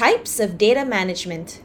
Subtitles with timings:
[0.00, 1.60] Types of data management.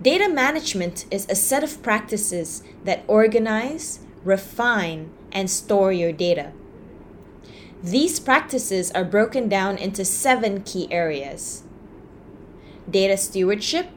[0.00, 6.52] Data management is a set of practices that organize, refine, and store your data.
[7.82, 11.64] These practices are broken down into seven key areas
[12.88, 13.88] data stewardship,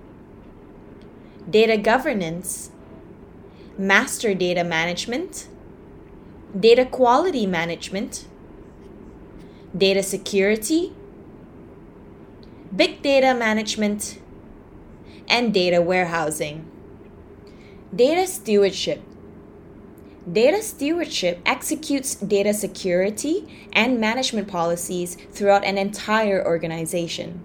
[1.47, 2.71] data governance,
[3.77, 5.47] master data management,
[6.59, 8.25] data quality management,
[9.77, 10.95] data security,
[12.75, 14.19] big data management,
[15.27, 16.69] and data warehousing.
[17.95, 19.01] Data stewardship.
[20.31, 27.43] Data stewardship executes data security and management policies throughout an entire organization.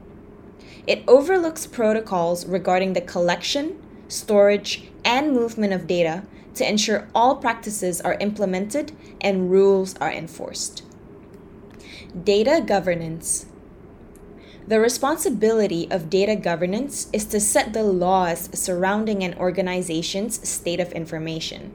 [0.86, 8.00] It overlooks protocols regarding the collection, storage, and movement of data to ensure all practices
[8.02, 10.82] are implemented and rules are enforced.
[12.22, 13.46] Data governance.
[14.66, 20.90] The responsibility of data governance is to set the laws surrounding an organization's state of
[20.92, 21.74] information.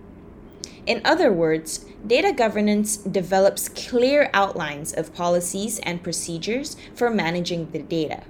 [0.87, 7.83] In other words, data governance develops clear outlines of policies and procedures for managing the
[7.83, 8.23] data.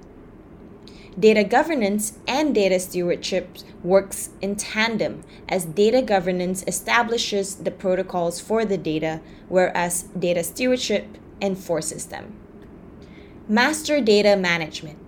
[1.18, 8.66] Data governance and data stewardship works in tandem as data governance establishes the protocols for
[8.66, 12.39] the data, whereas data stewardship enforces them.
[13.52, 15.00] Master data management.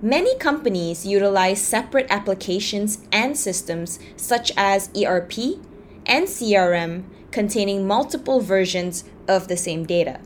[0.00, 5.58] Many companies utilize separate applications and systems such as ERP
[6.06, 10.20] and CRM containing multiple versions of the same data.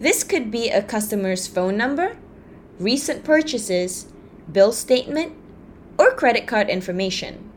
[0.00, 2.16] This could be a customer's phone number,
[2.80, 4.12] recent purchases,
[4.50, 5.32] bill statement,
[5.96, 7.52] or credit card information.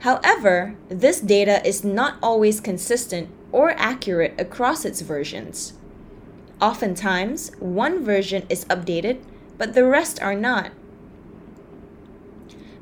[0.00, 5.74] However, this data is not always consistent or accurate across its versions.
[6.64, 9.20] Oftentimes, one version is updated,
[9.58, 10.70] but the rest are not.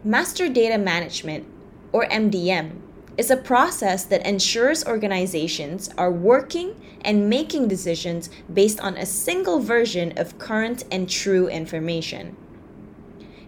[0.04, 1.48] Master Data Management,
[1.90, 2.80] or MDM,
[3.18, 9.58] is a process that ensures organizations are working and making decisions based on a single
[9.58, 12.36] version of current and true information.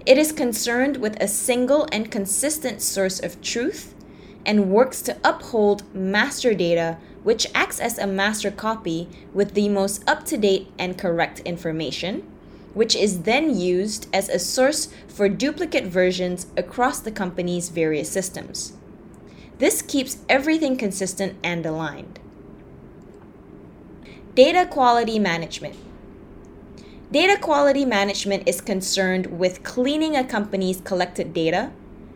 [0.04, 3.94] It is concerned with a single and consistent source of truth
[4.44, 10.08] and works to uphold master data, which acts as a master copy with the most
[10.08, 12.20] up to date and correct information,
[12.74, 18.74] which is then used as a source for duplicate versions across the company's various systems.
[19.58, 22.20] This keeps everything consistent and aligned.
[24.34, 25.76] Data quality management.
[27.12, 31.70] Data quality management is concerned with cleaning a company's collected data,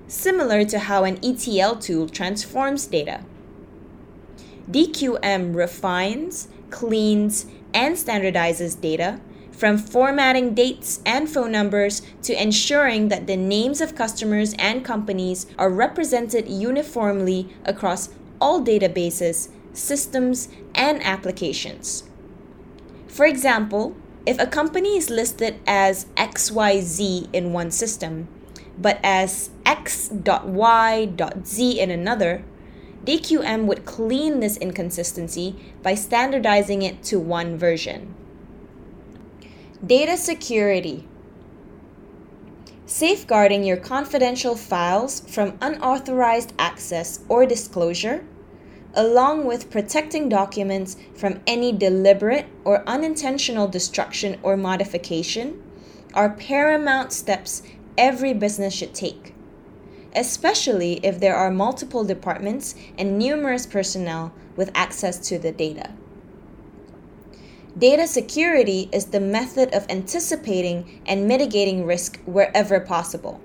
[0.09, 3.21] similar to how an ETL tool transforms data.
[4.71, 9.21] DQM refines, cleans, and standardizes data
[9.59, 15.47] from formatting dates and phone numbers to ensuring that the names of customers and companies
[15.59, 22.05] are represented uniformly across all databases, systems, and applications.
[23.09, 23.97] For example,
[24.27, 28.29] if a company is listed as XYZ in one system,
[28.79, 30.21] but as X.Y.Z
[31.81, 32.45] in another,
[33.09, 38.15] DQM would clean this inconsistency by standardizing it to one version.
[39.83, 41.09] Data security.
[42.85, 48.27] Safeguarding your confidential files from unauthorized access or disclosure,
[48.93, 55.63] along with protecting documents from any deliberate or unintentional destruction or modification,
[56.13, 57.63] are paramount steps
[57.97, 59.28] every business should take,
[60.19, 65.93] especially if there are multiple departments and numerous personnel with access to the data.
[67.79, 73.41] Data security is the method of anticipating and mitigating risk wherever possible.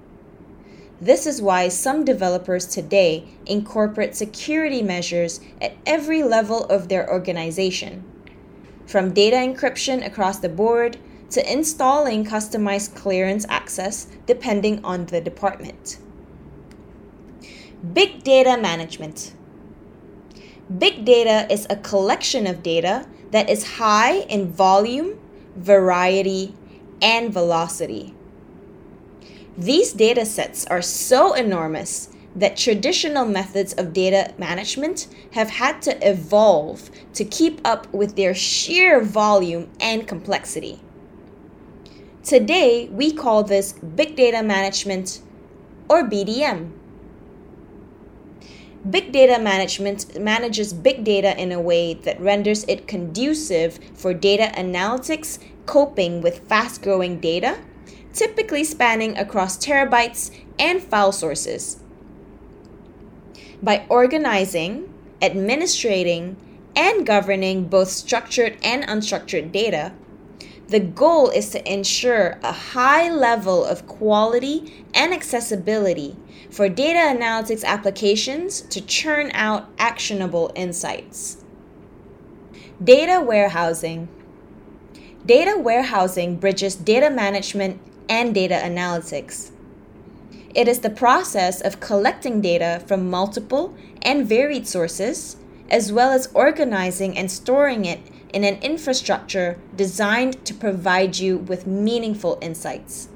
[1.00, 8.04] This is why some developers today incorporate security measures at every level of their organization,
[8.88, 10.98] from data encryption across the board
[11.30, 16.00] to installing customized clearance access depending on the department.
[17.92, 19.34] Big data management.
[20.78, 25.20] Big data is a collection of data that is high in volume,
[25.58, 26.56] variety,
[27.02, 28.16] and velocity.
[29.58, 36.08] These data sets are so enormous that traditional methods of data management have had to
[36.08, 40.80] evolve to keep up with their sheer volume and complexity.
[42.24, 45.22] Today, we call this Big Data Management
[45.90, 46.72] or BDM.
[48.90, 54.52] Big data management manages big data in a way that renders it conducive for data
[54.58, 57.60] analytics coping with fast growing data,
[58.12, 61.80] typically spanning across terabytes and file sources.
[63.62, 66.36] By organizing, administrating,
[66.76, 69.94] and governing both structured and unstructured data,
[70.74, 76.16] the goal is to ensure a high level of quality and accessibility
[76.50, 81.44] for data analytics applications to churn out actionable insights.
[82.84, 84.08] Data warehousing.
[85.24, 87.80] Data warehousing bridges data management
[88.10, 89.52] and data analytics.
[90.56, 95.38] It is the process of collecting data from multiple and varied sources,
[95.70, 98.00] as well as organizing and storing it
[98.34, 103.08] in an infrastructure designed to provide you with meaningful insights.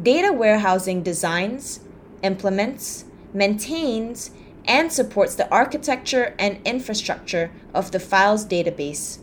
[0.00, 1.80] Data warehousing designs,
[2.22, 4.30] implements, maintains,
[4.66, 9.18] and supports the architecture and infrastructure of the files database,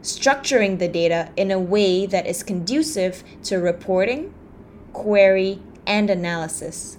[0.00, 4.32] structuring the data in a way that is conducive to reporting,
[4.92, 6.98] query, and analysis.